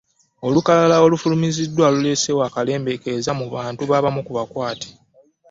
[0.47, 4.89] Olukalala olufulumiziddwa luleeseewo akalembereza mu bantu b'abamu ku bakwate